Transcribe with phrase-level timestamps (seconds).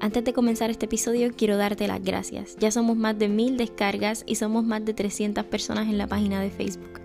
[0.00, 2.56] Antes de comenzar este episodio quiero darte las gracias.
[2.60, 6.40] Ya somos más de mil descargas y somos más de 300 personas en la página
[6.40, 7.00] de Facebook.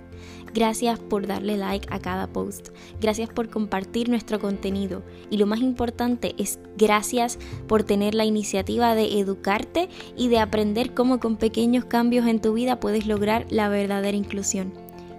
[0.53, 2.69] Gracias por darle like a cada post.
[3.01, 5.01] Gracias por compartir nuestro contenido.
[5.31, 10.93] Y lo más importante es gracias por tener la iniciativa de educarte y de aprender
[10.93, 14.71] cómo con pequeños cambios en tu vida puedes lograr la verdadera inclusión.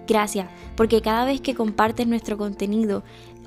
[0.07, 3.03] Gracias, porque cada vez que compartes nuestro contenido,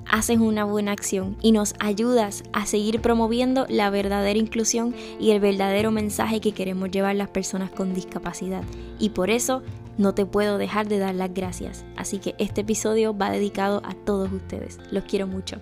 [0.10, 5.40] haces una buena acción y nos ayudas a seguir promoviendo la verdadera inclusión y el
[5.40, 8.64] verdadero mensaje que queremos llevar las personas con discapacidad.
[9.00, 9.64] Y por eso
[9.98, 11.86] no te puedo dejar de dar las gracias.
[11.96, 14.80] Así que este episodio va dedicado a todos ustedes.
[14.92, 15.58] Los quiero mucho.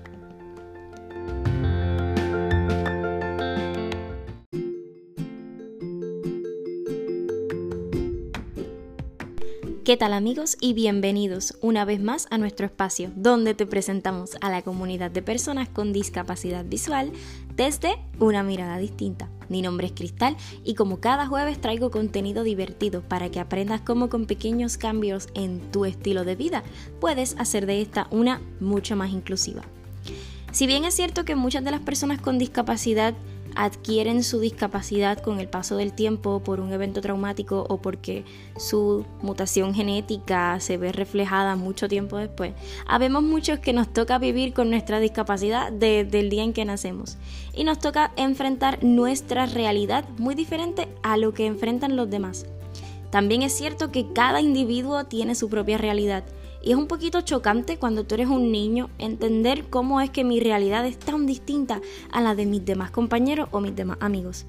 [9.86, 14.50] ¿Qué tal amigos y bienvenidos una vez más a nuestro espacio donde te presentamos a
[14.50, 17.12] la comunidad de personas con discapacidad visual
[17.56, 19.30] desde una mirada distinta?
[19.48, 24.10] Mi nombre es Cristal y como cada jueves traigo contenido divertido para que aprendas cómo
[24.10, 26.64] con pequeños cambios en tu estilo de vida
[27.00, 29.62] puedes hacer de esta una mucho más inclusiva.
[30.52, 33.14] Si bien es cierto que muchas de las personas con discapacidad
[33.56, 38.26] adquieren su discapacidad con el paso del tiempo por un evento traumático o porque
[38.58, 42.54] su mutación genética se ve reflejada mucho tiempo después.
[42.86, 47.18] Habemos muchos que nos toca vivir con nuestra discapacidad desde el día en que nacemos
[47.54, 52.46] y nos toca enfrentar nuestra realidad muy diferente a lo que enfrentan los demás.
[53.10, 56.26] También es cierto que cada individuo tiene su propia realidad
[56.66, 60.40] y es un poquito chocante cuando tú eres un niño entender cómo es que mi
[60.40, 61.80] realidad es tan distinta
[62.12, 64.46] a la de mis demás compañeros o mis demás amigos.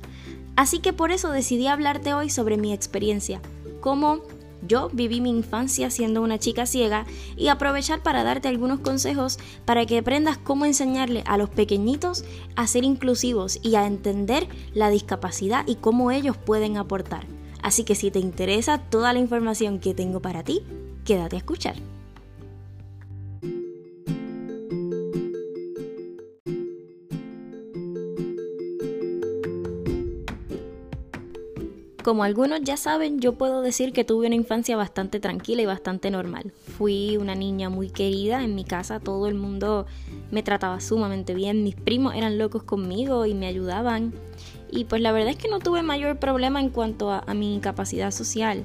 [0.56, 3.42] Así que por eso decidí hablarte hoy sobre mi experiencia,
[3.81, 4.23] cómo
[4.67, 7.05] yo viví mi infancia siendo una chica ciega
[7.36, 12.25] y aprovechar para darte algunos consejos para que aprendas cómo enseñarle a los pequeñitos
[12.56, 17.27] a ser inclusivos y a entender la discapacidad y cómo ellos pueden aportar.
[17.63, 20.63] Así que si te interesa toda la información que tengo para ti,
[21.05, 21.77] quédate a escuchar.
[32.06, 36.08] Como algunos ya saben, yo puedo decir que tuve una infancia bastante tranquila y bastante
[36.08, 36.52] normal.
[36.78, 39.86] Fui una niña muy querida en mi casa, todo el mundo
[40.30, 44.14] me trataba sumamente bien, mis primos eran locos conmigo y me ayudaban.
[44.70, 48.12] Y pues la verdad es que no tuve mayor problema en cuanto a, mi capacidad
[48.12, 48.62] social.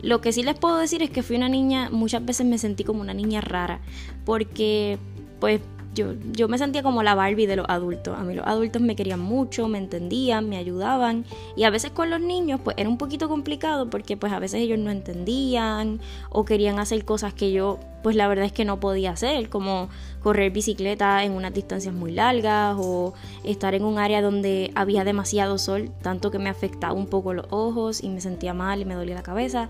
[0.00, 2.84] Lo que sí les puedo decir es que fui una niña, muchas veces me sentí
[2.84, 3.82] como una niña rara,
[4.24, 4.96] porque
[5.40, 5.60] pues
[5.94, 8.16] yo, me sentía como la Barbie de los adultos.
[8.18, 11.24] A mí los adultos me querían mucho, me entendían, me ayudaban.
[11.56, 14.60] Y a veces con los niños pues era un poquito complicado porque pues a veces
[14.60, 16.00] ellos no entendían
[16.30, 19.88] o querían hacer cosas que yo pues la verdad es que no podía hacer, como
[20.22, 25.58] correr bicicleta en unas distancias muy largas o estar en un área donde había demasiado
[25.58, 28.94] sol, tanto que me afectaba un poco los ojos y me sentía mal y me
[28.94, 29.68] dolía la cabeza.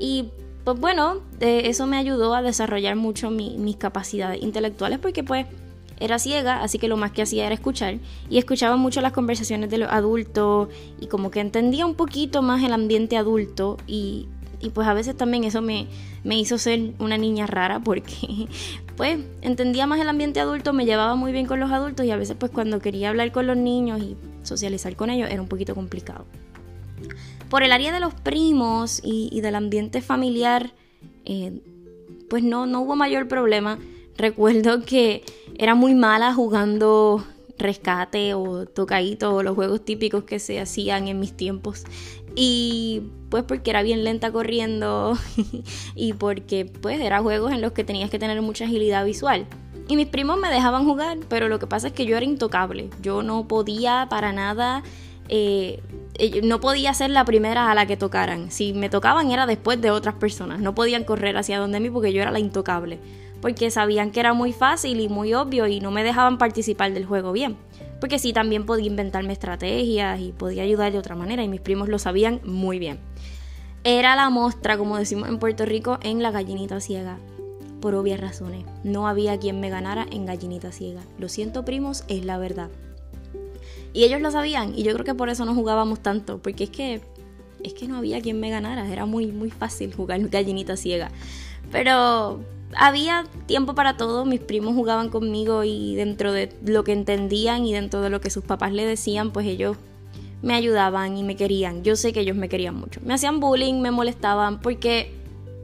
[0.00, 0.30] Y
[0.68, 5.46] pues bueno, eh, eso me ayudó a desarrollar mucho mis capacidades intelectuales porque pues
[5.98, 7.94] era ciega, así que lo más que hacía era escuchar
[8.28, 10.68] y escuchaba mucho las conversaciones de los adultos
[11.00, 14.28] y como que entendía un poquito más el ambiente adulto y,
[14.74, 15.86] pues a veces también eso me,
[16.22, 18.46] me hizo ser una niña rara porque
[18.98, 22.18] pues entendía más el ambiente adulto, me llevaba muy bien con los adultos y a
[22.18, 25.74] veces pues cuando quería hablar con los niños y socializar con ellos era un poquito
[25.74, 26.26] complicado.
[27.48, 30.72] Por el área de los primos y, del ambiente familiar,
[31.24, 31.60] eh,
[32.28, 33.78] pues no, no hubo mayor problema.
[34.16, 35.24] Recuerdo que
[35.56, 37.24] era muy mala jugando
[37.58, 41.84] rescate o tocadito o los juegos típicos que se hacían en mis tiempos.
[42.34, 45.18] Y pues porque era bien lenta corriendo
[45.94, 49.46] y porque pues eran juegos en los que tenías que tener mucha agilidad visual.
[49.88, 52.90] Y mis primos me dejaban jugar, pero lo que pasa es que yo era intocable.
[53.02, 54.82] Yo no podía para nada
[55.28, 55.80] eh,
[56.42, 58.50] no podía ser la primera a la que tocaran.
[58.50, 60.60] Si me tocaban era después de otras personas.
[60.60, 62.98] No podían correr hacia donde mí porque yo era la intocable.
[63.40, 67.06] Porque sabían que era muy fácil y muy obvio y no me dejaban participar del
[67.06, 67.56] juego bien.
[68.00, 71.88] Porque sí, también podía inventarme estrategias y podía ayudar de otra manera y mis primos
[71.88, 72.98] lo sabían muy bien.
[73.84, 77.18] Era la mostra, como decimos en Puerto Rico, en la gallinita ciega.
[77.80, 78.64] Por obvias razones.
[78.82, 81.02] No había quien me ganara en gallinita ciega.
[81.18, 82.70] Lo siento primos, es la verdad.
[83.92, 86.70] Y ellos lo sabían y yo creo que por eso no jugábamos tanto, porque es
[86.70, 87.00] que
[87.62, 91.10] es que no había quien me ganara, era muy muy fácil jugar gallinita ciega.
[91.72, 92.40] Pero
[92.76, 97.72] había tiempo para todo, mis primos jugaban conmigo y dentro de lo que entendían y
[97.72, 99.76] dentro de lo que sus papás le decían, pues ellos
[100.42, 101.82] me ayudaban y me querían.
[101.82, 103.00] Yo sé que ellos me querían mucho.
[103.04, 105.12] Me hacían bullying, me molestaban porque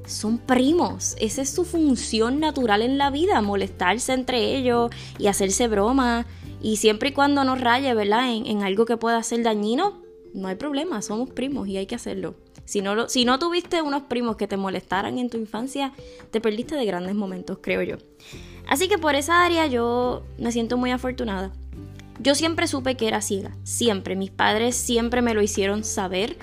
[0.07, 1.17] son primos.
[1.21, 6.27] Esa es su función natural en la vida, molestarse entre ellos y hacerse bromas
[6.65, 8.35] Y siempre y cuando nos raye, ¿verdad?
[8.35, 10.01] En, algo que pueda ser dañino,
[10.33, 12.37] no hay problema, somos primos y hay que hacerlo.
[12.65, 15.93] Si no, si no tuviste unos primos que te molestaran en tu infancia,
[16.31, 17.97] te perdiste de grandes momentos, creo yo.
[18.67, 21.53] Así que por esa área yo me siento muy afortunada.
[22.19, 24.17] Yo siempre supe que era ciega, siempre.
[24.17, 26.39] Mis padres siempre me lo hicieron saber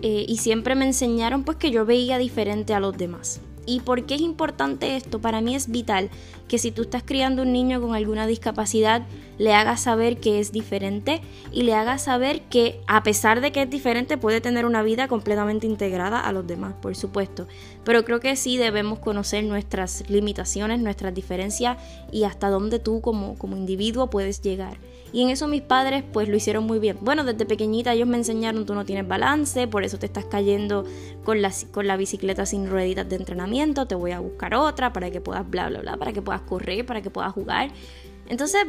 [0.00, 3.42] eh, y siempre me enseñaron pues que yo veía diferente a los demás.
[3.66, 5.20] ¿Y por qué es importante esto?
[5.20, 6.08] Para mí es vital
[6.46, 9.02] que si tú estás criando un niño con alguna discapacidad,
[9.38, 11.20] le hagas saber que es diferente
[11.52, 15.08] y le hagas saber que a pesar de que es diferente puede tener una vida
[15.08, 17.48] completamente integrada a los demás, por supuesto.
[17.84, 21.76] Pero creo que sí debemos conocer nuestras limitaciones, nuestras diferencias
[22.12, 24.78] y hasta dónde tú como, como individuo puedes llegar.
[25.16, 26.98] Y en eso mis padres pues lo hicieron muy bien.
[27.00, 30.84] Bueno, desde pequeñita ellos me enseñaron tú no tienes balance, por eso te estás cayendo
[31.24, 35.10] con la, con la bicicleta sin rueditas de entrenamiento, te voy a buscar otra para
[35.10, 37.70] que puedas bla, bla, bla, para que puedas correr, para que puedas jugar.
[38.28, 38.66] Entonces,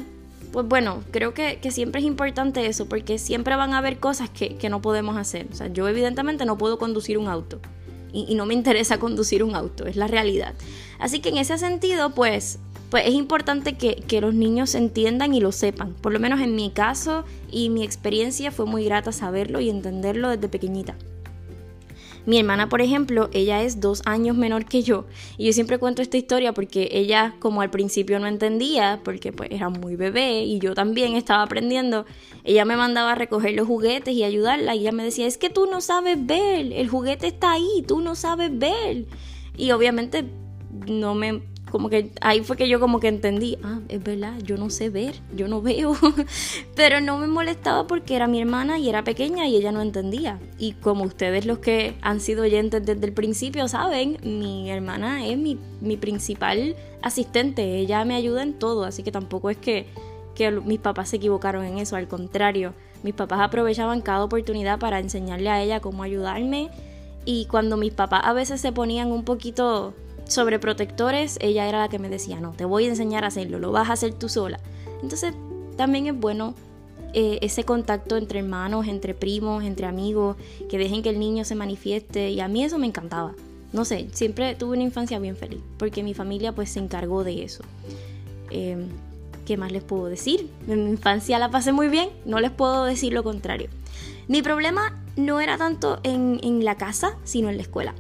[0.54, 4.70] pues bueno, creo que, siempre es importante eso, porque siempre van a haber cosas que,
[4.70, 5.48] no podemos hacer.
[5.52, 7.60] O sea, yo evidentemente no puedo conducir un auto.
[8.14, 10.54] Y, no me interesa conducir un auto, es la realidad.
[10.98, 12.60] Así que en ese sentido, pues
[12.90, 15.94] pues es importante que, los niños entiendan y lo sepan.
[15.94, 20.30] Por lo menos en mi caso y mi experiencia fue muy grata saberlo y entenderlo
[20.30, 20.96] desde pequeñita.
[22.26, 25.06] Mi hermana, por ejemplo, ella es dos años menor que yo.
[25.38, 29.50] Y yo siempre cuento esta historia porque ella, como al principio no entendía, porque pues
[29.52, 32.06] era muy bebé y yo también estaba aprendiendo,
[32.44, 34.76] ella me mandaba a recoger los juguetes y ayudarla.
[34.76, 38.02] Y ella me decía, es que tú no sabes ver, el juguete está ahí, tú
[38.02, 39.06] no sabes ver.
[39.56, 40.26] Y obviamente
[40.86, 44.58] no me como que ahí fue que yo como que entendí, ah, es verdad, yo
[44.58, 45.96] no sé ver, yo no veo,
[46.76, 50.40] pero no me molestaba porque era mi hermana y era pequeña y ella no entendía.
[50.58, 55.38] Y como ustedes los que han sido oyentes desde el principio saben, mi hermana es
[55.38, 59.88] mi, mi principal asistente, ella me ayuda en todo, así que tampoco es que,
[60.36, 62.74] que mis papás se equivocaron en eso, al contrario,
[63.04, 66.70] mis papás aprovechaban cada oportunidad para enseñarle a ella cómo ayudarme.
[67.26, 69.94] Y cuando mis papás a veces se ponían un poquito
[70.28, 73.60] sobre protectores, ella era la que me decía, no, te voy a enseñar a hacerlo,
[73.60, 74.60] lo vas a hacer tú sola.
[75.02, 75.34] Entonces
[75.76, 76.54] también es bueno
[77.14, 80.36] eh, ese contacto entre hermanos, entre primos, entre amigos,
[80.70, 83.34] que dejen que el niño se manifieste y a mí eso me encantaba.
[83.74, 87.44] No sé, siempre tuve una infancia bien feliz, porque mi familia pues se encargó de
[87.44, 87.64] eso.
[88.50, 88.88] Em,
[89.46, 90.50] ¿Qué más les puedo decir?
[90.68, 93.70] En mi infancia la pasé muy bien, no les puedo decir lo contrario.
[94.28, 97.96] Mi problema no era tanto en, en la casa, sino en la escuela.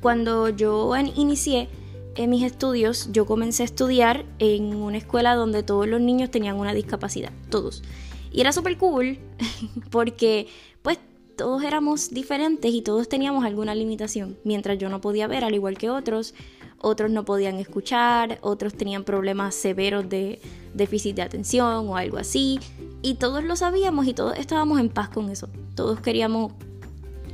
[0.00, 1.68] Cuando yo inicié
[2.14, 6.56] en mis estudios, yo comencé a estudiar en una escuela donde todos los niños tenían
[6.56, 7.82] una discapacidad, todos.
[8.30, 9.18] Y era súper cool
[9.90, 10.48] porque
[10.82, 10.98] pues
[11.36, 14.36] todos éramos diferentes y todos teníamos alguna limitación.
[14.44, 16.34] Mientras yo no podía ver al igual que otros,
[16.78, 20.40] otros no podían escuchar, otros tenían problemas severos de
[20.74, 22.58] déficit de atención o algo así.
[23.02, 25.48] Y todos lo sabíamos y todos estábamos en paz con eso.
[25.74, 26.52] Todos queríamos,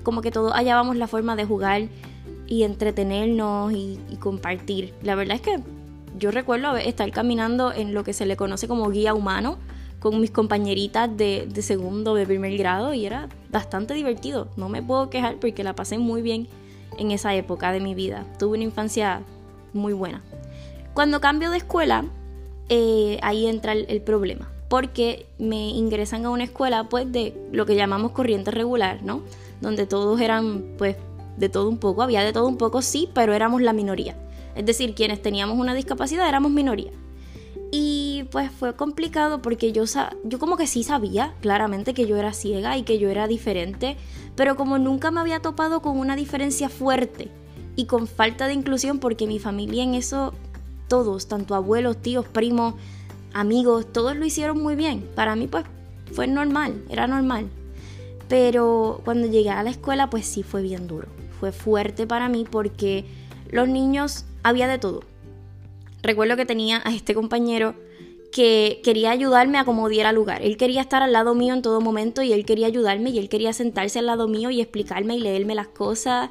[0.03, 1.89] como que todos hallábamos la forma de jugar
[2.47, 4.95] y entretenernos y, compartir.
[5.03, 5.61] La verdad es que
[6.19, 9.59] yo recuerdo estar caminando en lo que se le conoce como guía humano
[9.99, 14.49] con mis compañeritas de, de segundo, de primer grado y era bastante divertido.
[14.57, 16.47] No me puedo quejar porque la pasé muy bien
[16.99, 18.27] en esa época de mi vida.
[18.39, 19.23] Tuve una infancia
[19.73, 20.23] muy buena.
[20.93, 22.05] Cuando cambio de escuela,
[22.69, 27.67] eh, ahí entra el, el, problema, porque me ingresan a una escuela pues de lo
[27.67, 29.23] que llamamos corriente regular, ¿no?
[29.61, 30.97] Donde todos eran pues
[31.37, 34.17] de todo un poco, había de todo un poco, sí, pero éramos la minoría.
[34.55, 36.93] Es decir, quienes teníamos una discapacidad éramos minoría.
[37.73, 39.85] Y pues fue complicado porque yo,
[40.25, 43.97] yo como que sí sabía claramente que yo era ciega y que yo era diferente,
[44.37, 47.31] pero como nunca me había topado con una diferencia fuerte
[47.75, 50.33] y con falta de inclusión porque mi familia en eso,
[50.87, 52.75] todos, tanto abuelos, tíos, primos,
[53.33, 55.09] amigos, todos lo hicieron muy bien.
[55.17, 55.65] Para mí pues
[56.13, 57.49] fue normal, era normal.
[58.29, 61.09] Pero cuando llegué a la escuela pues sí fue bien duro
[61.45, 63.05] fue fuerte para mí porque
[63.51, 65.03] los niños había de todo.
[66.03, 67.75] Recuerdo que tenía a este compañero
[68.33, 70.41] que quería ayudarme a como diera lugar.
[70.41, 73.29] Él quería estar al lado mío en todo momento y él quería ayudarme y él
[73.29, 76.31] quería sentarse al lado mío y explicarme y leerme las cosas.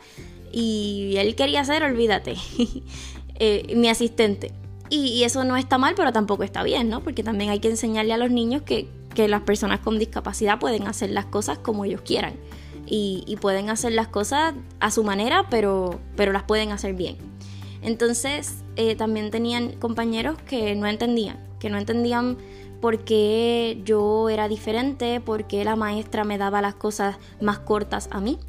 [0.52, 2.34] Y él quería ser, olvídate,
[3.36, 4.52] eh, mi asistente.
[4.90, 7.02] Y, eso no está mal, pero tampoco está bien, ¿no?
[7.02, 10.88] Porque también hay que enseñarle a los niños que, que las personas con discapacidad pueden
[10.88, 12.34] hacer las cosas como ellos quieran
[12.86, 17.18] y, pueden hacer las cosas a su manera, pero, pero las pueden hacer bien.
[17.82, 22.38] Entonces eh, también tenían compañeros que no entendían, que no entendían
[22.82, 28.10] por qué yo era diferente, por qué la maestra me daba las cosas más cortas
[28.12, 28.40] a mí,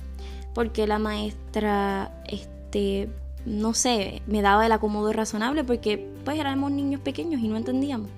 [0.54, 3.08] porque la maestra, este,
[3.46, 8.10] no sé, me daba el acomodo razonable, porque pues éramos niños pequeños y no entendíamos.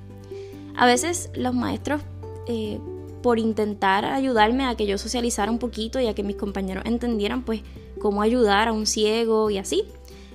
[0.76, 2.02] A veces los maestros,
[2.46, 2.78] eh,
[3.26, 7.42] por intentar ayudarme a que yo socializara un poquito y a que mis compañeros entendieran
[7.42, 7.62] pues
[7.98, 9.82] cómo ayudar a un ciego y así,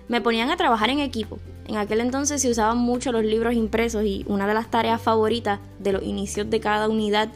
[0.09, 1.39] me ponían a trabajar en equipo.
[1.69, 5.61] En aquel entonces se usaban mucho los libros impresos y una de las tareas favoritas
[5.79, 7.29] de los inicios de cada unidad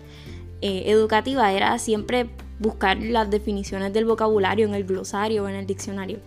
[0.60, 5.66] eh, educativa era siempre buscar las definiciones del vocabulario en el glosario o en el
[5.66, 6.20] diccionario.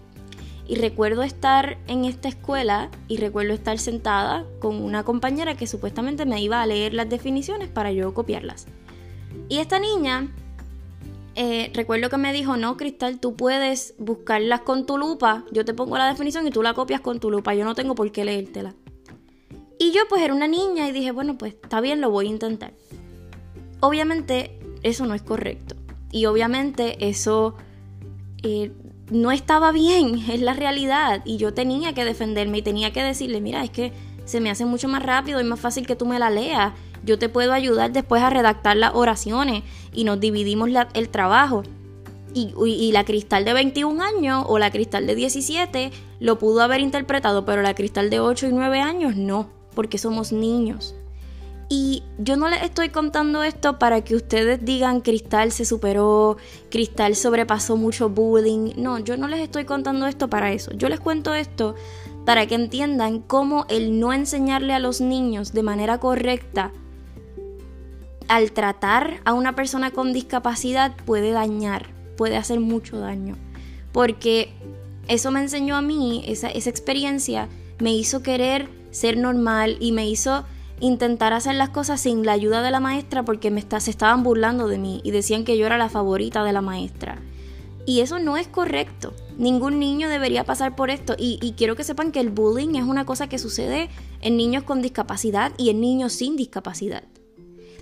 [0.67, 6.25] Y recuerdo estar en esta escuela y recuerdo estar sentada con una compañera que supuestamente
[6.25, 8.67] me iba a leer las definiciones para yo copiarlas.
[9.49, 10.29] Y esta niña,
[11.35, 15.75] eh, recuerdo que me dijo, no, Cristal, tú puedes buscarlas con tu lupa, yo te
[15.75, 18.25] pongo la definición y tú la copias con tu lupa, yo no tengo por qué
[18.25, 18.75] leértela.
[19.79, 22.31] Y yo pues era una niña y dije, bueno, pues está bien, lo voy a
[22.31, 22.73] intentar.
[23.81, 25.77] Obviamente eso no es correcto.
[26.11, 27.55] Y obviamente eso
[28.43, 28.73] eh,
[29.11, 31.23] no estaba bien, es la realidad.
[31.25, 33.93] Y yo tenía que defenderme y tenía que decirle, mira, es que
[34.25, 36.75] se me hace mucho más rápido y más fácil que tú me la leas.
[37.05, 39.63] Yo te puedo ayudar después a redactar las oraciones
[39.93, 41.63] y nos dividimos el trabajo.
[42.35, 45.91] Y, y, la cristal de 21 años o la cristal de 17
[46.21, 50.31] lo pudo haber interpretado, pero la cristal de 8 y 9 años no, porque somos
[50.31, 50.95] niños.
[51.71, 56.39] Y yo no les estoy contando esto para que ustedes digan Cristal se superó,
[56.71, 58.73] Cristal sobrepasó mucho bullying.
[58.77, 60.73] No, yo no les estoy contando esto para eso.
[60.73, 61.75] Yo les cuento esto
[62.25, 66.73] para que entiendan cómo el no enseñarle a los niños de manera correcta
[68.29, 73.37] al tratar a una persona con discapacidad puede dañar, puede hacer mucho daño.
[73.93, 74.53] Porque
[75.09, 80.09] eso me enseñó a mí, esa, esa experiencia me hizo querer ser normal y me
[80.09, 80.45] hizo
[80.81, 84.69] intentar hacer las cosas sin la ayuda de la maestra porque me se estaban burlando
[84.69, 87.19] de mí y decían que yo era la favorita de la maestra.
[87.87, 89.15] Y eso no es correcto.
[89.39, 91.15] Ningún niño debería pasar por esto.
[91.19, 93.89] Y, y, quiero que sepan que el bullying es una cosa que sucede
[94.21, 97.05] en niños con discapacidad y en niños sin discapacidad.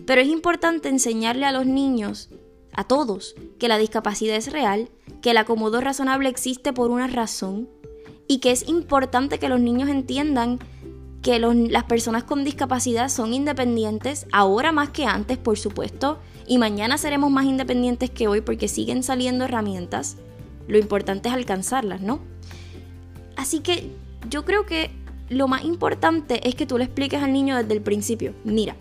[0.07, 2.31] Pero es importante enseñarle a los niños,
[2.73, 4.89] a todos, que la discapacidad es real,
[5.21, 7.69] que el acomodo razonable existe por una razón
[8.29, 10.61] y que es importante que los niños entiendan
[11.23, 16.99] que las personas con discapacidad son independientes, ahora más que antes, por supuesto, y mañana
[16.99, 20.19] seremos más independientes que hoy porque siguen saliendo herramientas.
[20.69, 22.21] Lo importante es alcanzarlas, ¿no?
[23.37, 23.91] Así que
[24.31, 24.91] yo creo que
[25.29, 28.77] lo más importante es que tú le expliques al niño desde el principio, mira,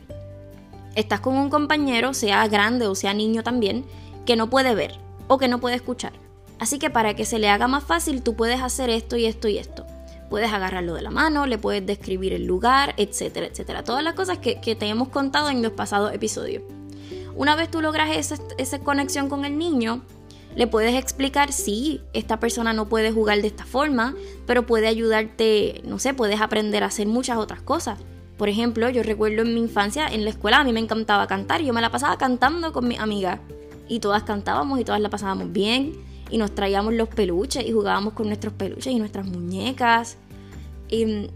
[0.96, 3.86] estás con un compañero, sea grande o sea niño también,
[4.26, 4.96] que no puede ver
[5.28, 6.14] o que no puede escuchar.
[6.60, 9.48] Así que para que se le haga más fácil, tú puedes hacer esto y esto
[9.48, 9.86] y esto
[10.30, 13.84] puedes agarrarlo de la mano, le puedes describir el lugar, etcétera, etcétera.
[13.84, 16.64] Todas las cosas que, te hemos contado en los pasados episodios.
[17.36, 20.02] Una vez tú logras esa, esa conexión con el niño,
[20.56, 25.82] le puedes explicar, sí, esta persona no puede jugar de esta forma, pero puede ayudarte,
[25.86, 28.00] no sé, puedes aprender a hacer muchas otras cosas.
[28.38, 31.62] Por ejemplo, yo recuerdo en mi infancia, en la escuela, a mí me encantaba cantar,
[31.62, 33.40] yo me la pasaba cantando con mis amigas.
[33.88, 35.94] Y todas cantábamos y todas la pasábamos bien
[36.30, 40.18] y nos traíamos los peluches y jugábamos con nuestros peluches y nuestras muñecas.
[40.90, 41.28] Y mm,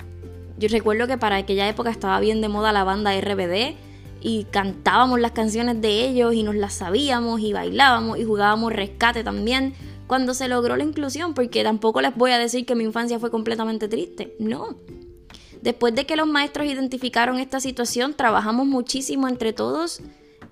[0.58, 3.76] yo recuerdo que para aquella época estaba bien de moda la banda RBD
[4.22, 9.24] y cantábamos las canciones de ellos y nos las sabíamos y bailábamos y jugábamos rescate
[9.24, 9.74] también
[10.08, 13.30] cuando se logró la inclusión, porque tampoco les voy a decir que mi infancia fue
[13.30, 14.76] completamente triste, no.
[15.62, 20.02] Después de que los maestros identificaron esta situación, trabajamos muchísimo entre todos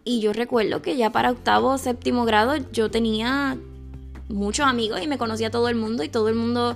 [0.03, 3.57] y yo recuerdo que ya para octavo o séptimo grado yo tenía
[4.29, 6.75] muchos amigos y me conocía todo el mundo y todo el mundo,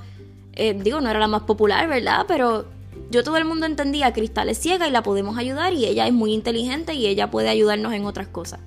[0.54, 2.26] eh, digo, no era la más popular, ¿verdad?
[2.28, 2.66] Pero
[3.10, 6.14] yo todo el mundo entendía, Cristal es ciega y la podemos ayudar y ella es
[6.14, 8.62] muy inteligente y ella puede ayudarnos en otras cosas.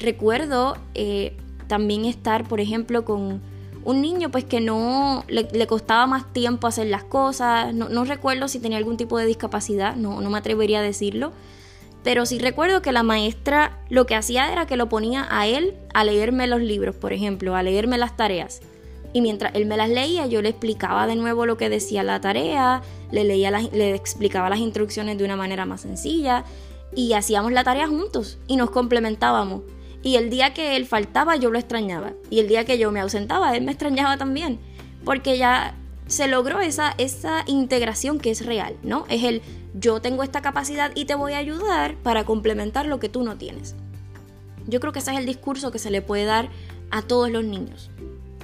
[0.00, 1.36] Recuerdo eh,
[1.68, 3.40] también estar, por ejemplo, con
[3.84, 8.48] un niño pues que no le, costaba más tiempo hacer las cosas, no, no, recuerdo
[8.48, 11.32] si tenía algún tipo de discapacidad, no, no me atrevería a decirlo,
[12.02, 15.74] pero sí recuerdo que la maestra lo que hacía era que lo ponía a él
[15.94, 18.60] a leerme los libros, por ejemplo, a leerme las tareas.
[19.12, 22.20] Y mientras él me las leía, yo le explicaba de nuevo lo que decía la
[22.20, 26.44] tarea, le, leía le explicaba las instrucciones de una manera más sencilla
[26.94, 29.62] y hacíamos la tarea juntos y nos complementábamos.
[30.02, 32.12] Y el día que él faltaba, yo lo extrañaba.
[32.30, 34.58] Y el día que yo me ausentaba, él me extrañaba también.
[35.04, 35.74] Porque ya
[36.06, 39.04] se logró esa, esa integración que es real, ¿no?
[39.08, 39.42] Es el
[39.74, 43.36] yo tengo esta capacidad y te voy a ayudar para complementar lo que tú no
[43.36, 43.76] tienes.
[44.66, 46.48] Yo creo que ese es el discurso que se le puede dar
[46.90, 47.90] a todos los niños.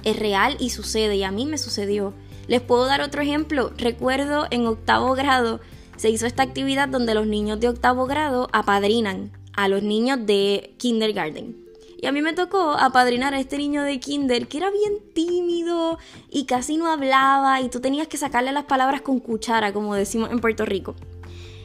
[0.03, 2.13] Es real y sucede y a mí me sucedió.
[2.47, 3.73] Les puedo dar otro ejemplo.
[3.77, 5.59] Recuerdo en octavo grado
[5.97, 10.75] se hizo esta actividad donde los niños de octavo grado apadrinan a los niños de
[10.77, 11.57] kindergarten.
[11.99, 15.97] Y a mí me tocó apadrinar a este niño de kinder que era bien tímido
[16.29, 20.31] y casi no hablaba y tú tenías que sacarle las palabras con cuchara, como decimos
[20.31, 20.95] en Puerto Rico.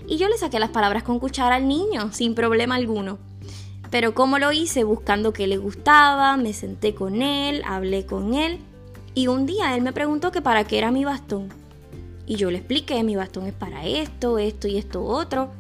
[0.08, 3.18] y yo le saqué las palabras con cuchara al niño, sin problema alguno.
[3.90, 4.84] Pero ¿cómo lo hice?
[4.84, 8.58] Buscando qué le gustaba, me senté con él, hablé con él
[9.14, 11.50] y un día él me preguntó que para qué era mi bastón.
[12.26, 15.50] Y yo le expliqué, mi bastón es para esto, esto y esto otro.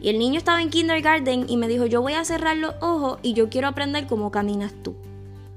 [0.00, 3.18] Y el niño estaba en kindergarten y me dijo, yo voy a cerrar los ojos
[3.22, 4.94] y yo quiero aprender cómo caminas tú,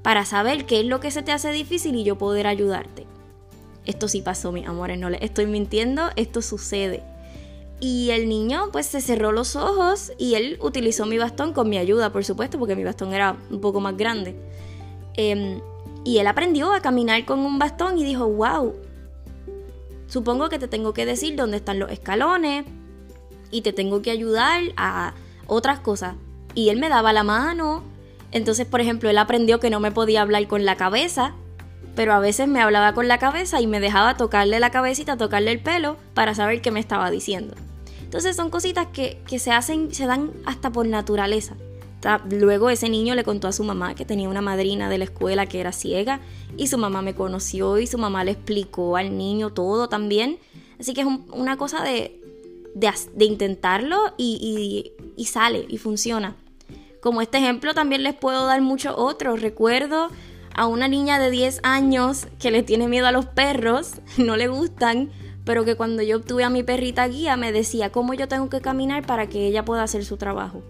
[0.02, 3.06] para saber qué es lo que se te hace difícil y yo poder ayudarte.
[3.84, 7.02] Esto sí pasó, mis amores, no le estoy mintiendo, esto sucede.
[7.80, 11.78] Y el niño pues se cerró los ojos y él utilizó mi bastón con mi
[11.78, 14.36] ayuda, por supuesto, porque mi bastón era un poco más grande.
[15.14, 15.60] Em,
[16.04, 18.74] y él aprendió a caminar con un bastón y dijo, wow,
[20.06, 22.64] supongo que te tengo que decir dónde están los escalones
[23.52, 25.14] y te tengo que ayudar a
[25.46, 26.16] otras cosas.
[26.56, 27.84] Y él me daba la mano.
[28.32, 31.34] Entonces, por ejemplo, él aprendió que no me podía hablar con la cabeza,
[31.94, 35.52] pero a veces me hablaba con la cabeza y me dejaba tocarle la cabecita, tocarle
[35.52, 37.54] el pelo para saber qué me estaba diciendo.
[38.02, 41.54] Entonces son cositas que, se hacen, se dan hasta por naturaleza.
[42.30, 45.46] Luego ese niño le contó a su mamá que tenía una madrina de la escuela
[45.46, 46.20] que era ciega
[46.56, 50.38] y su mamá me conoció y su mamá le explicó al niño todo también.
[50.80, 52.20] Así que es una cosa de,
[52.74, 56.36] de, intentarlo y, y, sale y funciona.
[57.00, 59.40] Como este ejemplo también les puedo dar muchos otros.
[59.40, 60.08] Recuerdo
[60.54, 64.48] a una niña de 10 años que le tiene miedo a los perros, no le
[64.48, 65.10] gustan,
[65.44, 68.60] pero que cuando yo obtuve a mi perrita guía me decía cómo yo tengo que
[68.60, 70.62] caminar para que ella pueda hacer su trabajo.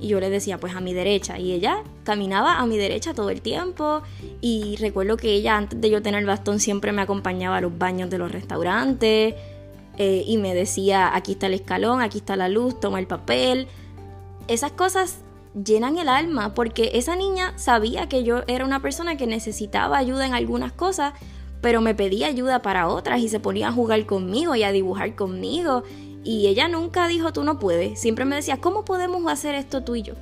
[0.00, 1.38] Y yo le decía, pues a mi derecha.
[1.38, 4.02] Y ella caminaba a mi derecha todo el tiempo.
[4.40, 7.76] Y recuerdo que ella, antes de yo tener el bastón, siempre me acompañaba a los
[7.76, 9.34] baños de los restaurantes.
[10.02, 13.68] Eh, y me decía, aquí está el escalón, aquí está la luz, toma el papel.
[14.48, 15.18] Esas cosas
[15.52, 20.24] llenan el alma porque esa niña sabía que yo era una persona que necesitaba ayuda
[20.24, 21.12] en algunas cosas,
[21.60, 25.16] pero me pedía ayuda para otras y se ponía a jugar conmigo y a dibujar
[25.16, 25.82] conmigo.
[26.24, 29.96] Y ella nunca dijo tú no puedes, siempre me decía, ¿cómo podemos hacer esto tú
[29.96, 30.14] y yo?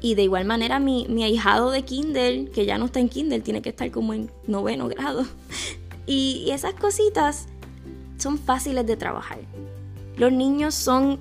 [0.00, 3.40] Y de igual manera mi, mi ahijado de Kindle, que ya no está en Kindle,
[3.40, 5.26] tiene que estar como en noveno grado.
[6.06, 7.48] y esas cositas
[8.18, 9.38] son fáciles de trabajar.
[10.16, 11.20] Los niños son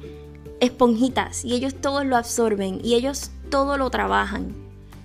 [0.60, 4.54] esponjitas y ellos todos lo absorben y ellos todo lo trabajan.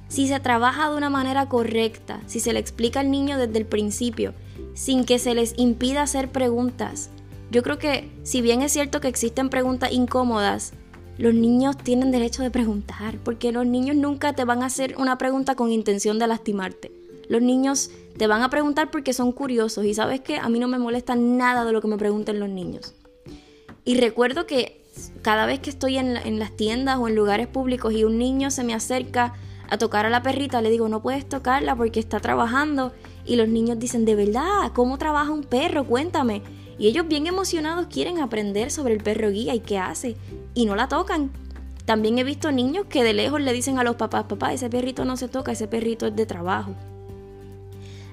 [0.09, 3.67] Si se trabaja de una manera correcta, si se le explica al niño desde el
[3.67, 4.35] principio,
[4.75, 7.11] sin que se les impida hacer preguntas,
[7.51, 10.73] yo creo que si bien es cierto que existen preguntas incómodas,
[11.19, 15.19] los niños tienen derecho de preguntar, porque los niños nunca te van a hacer una
[15.19, 17.00] pregunta con intención de lastimarte.
[17.31, 20.67] Los niños te van a preguntar porque son curiosos y sabes que a mí no
[20.67, 22.93] me molesta nada de lo que me pregunten los niños.
[23.85, 24.83] Y recuerdo que
[25.23, 28.65] cada vez que estoy en, las tiendas o en lugares públicos y un niño se
[28.65, 29.35] me acerca
[29.69, 32.93] a tocar a la perrita, le digo, no puedes tocarla porque está trabajando.
[33.25, 35.85] Y los niños dicen, de verdad, ¿cómo trabaja un perro?
[35.85, 36.43] Cuéntame.
[36.81, 40.17] Y ellos bien emocionados quieren aprender sobre el perro guía y qué hace.
[40.55, 41.31] Y no la tocan.
[41.85, 45.05] También he visto niños que de lejos le dicen a los papás, papá, ese perrito
[45.05, 46.75] no se toca, ese perrito es de trabajo.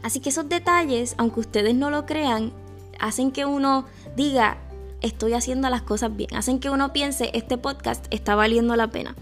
[0.07, 2.53] Así que esos detalles, aunque ustedes no lo crean,
[2.97, 3.83] hacen que uno
[4.15, 4.57] diga,
[5.01, 6.33] estoy haciendo las cosas bien.
[6.33, 9.17] Hacen que uno piense, este podcast está valiendo la pena.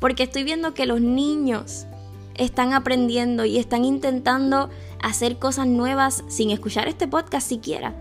[0.00, 1.86] Porque estoy viendo que los niños
[2.34, 4.68] están aprendiendo y están intentando
[5.00, 7.94] hacer cosas nuevas sin escuchar este podcast siquiera.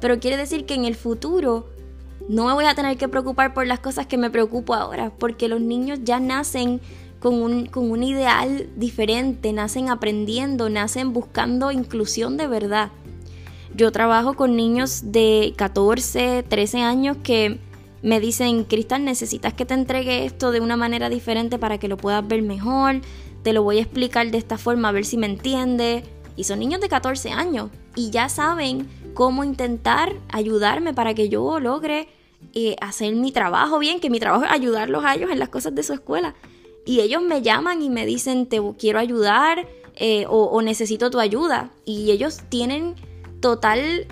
[0.00, 1.68] Pero quiere decir que en el futuro
[2.28, 5.48] no me voy a tener que preocupar por las cosas que me preocupo ahora, porque
[5.48, 6.80] los niños ya nacen
[7.22, 12.90] con un, con un ideal diferente, nacen aprendiendo, nacen buscando inclusión de verdad.
[13.76, 17.60] Yo trabajo con niños de 14, 13 años que
[18.02, 21.96] me dicen, Cristal, necesitas que te entregue esto de una manera diferente para que lo
[21.96, 23.00] puedas ver mejor,
[23.44, 26.02] te lo voy a explicar de esta forma a ver si me entiendes.
[26.34, 31.60] Y son niños de 14 años y ya saben cómo intentar ayudarme para que yo
[31.60, 32.08] logre
[32.54, 35.74] eh, hacer mi trabajo bien, que mi trabajo es ayudarlos a ellos en las cosas
[35.74, 36.34] de su escuela.
[36.84, 39.66] Y ellos me llaman y me dicen, te quiero ayudar
[39.96, 41.70] eh, o necesito tu ayuda.
[41.84, 42.94] Y ellos tienen
[43.40, 44.06] total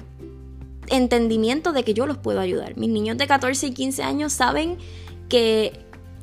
[0.90, 2.76] entendimiento de que yo los puedo ayudar.
[2.76, 4.76] Mis niños de 14 y 15 años saben
[5.28, 5.72] que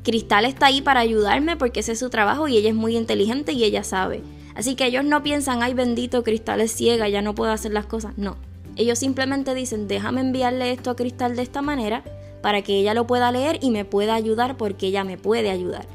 [0.04, 3.52] Cristal está ahí para ayudarme porque ese es su trabajo y ella es muy inteligente
[3.52, 4.22] y ella sabe.
[4.54, 7.86] Así que ellos no piensan, ay bendito, Cristal es ciega, ya no puedo hacer las
[7.86, 8.16] cosas.
[8.16, 8.36] No,
[8.76, 12.04] ellos simplemente dicen, déjame enviarle esto a Cristal de esta manera
[12.42, 15.86] para que ella lo pueda leer y me pueda ayudar porque ella me puede ayudar.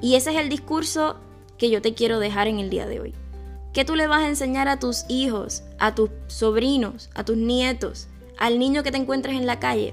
[0.00, 1.16] Y ese es el discurso
[1.56, 3.14] que yo te quiero dejar en el día de hoy.
[3.72, 8.08] ¿Qué tú le vas a enseñar a tus hijos, a tus sobrinos, a tus nietos,
[8.38, 9.92] al niño que te encuentres en la calle?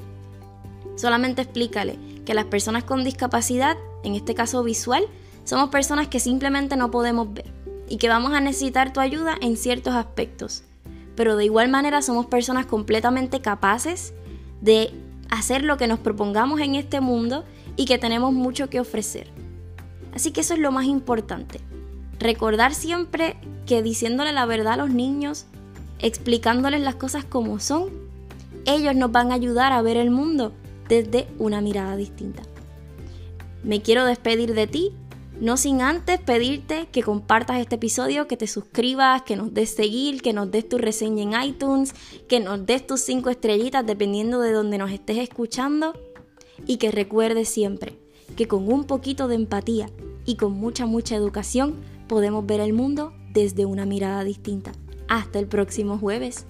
[0.95, 5.05] Solamente explícale que las personas con discapacidad, en este caso visual,
[5.43, 7.51] somos personas que simplemente no podemos ver
[7.87, 10.63] y que vamos a necesitar tu ayuda en ciertos aspectos.
[11.15, 14.13] Pero de igual manera somos personas completamente capaces
[14.61, 14.91] de
[15.29, 17.43] hacer lo que nos propongamos en este mundo
[17.75, 19.34] y que tenemos mucho que ofrecer.
[20.15, 21.59] Así que eso es lo más importante.
[22.19, 25.45] Recordar siempre que diciéndole la verdad a los niños,
[25.99, 27.89] explicándoles las cosas como son,
[28.65, 30.53] ellos nos van a ayudar a ver el mundo
[30.87, 32.43] desde una mirada distinta.
[33.63, 34.93] Me quiero despedir de ti,
[35.41, 40.21] no sin antes pedirte que compartas este episodio, que te suscribas, que nos des seguir,
[40.21, 41.93] que nos des tu reseña en iTunes,
[42.29, 45.93] que nos des tus cinco estrellitas dependiendo de donde nos estés escuchando
[46.65, 48.04] y que recuerdes siempre
[48.35, 49.89] que con un poquito de empatía
[50.25, 51.75] y con mucha, mucha educación
[52.07, 54.71] podemos ver el mundo desde una mirada distinta.
[55.07, 56.45] Hasta el próximo jueves.